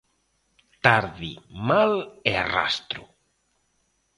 [0.85, 1.29] Tarde,
[1.67, 1.93] mal
[2.29, 3.03] e arrastro.